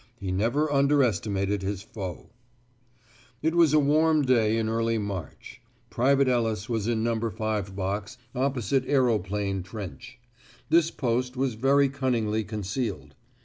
[0.19, 2.31] He never under estimated his foe.
[3.43, 5.61] It was a warm day in early March.
[5.91, 7.19] Private Ellis was in No.
[7.29, 10.17] 5 Box, opposite Aeroplane Trench.
[10.71, 13.13] This post was very cunningly concealed.